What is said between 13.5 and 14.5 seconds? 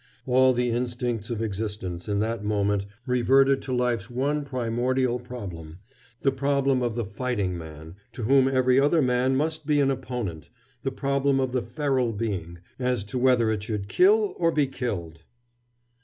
it should kill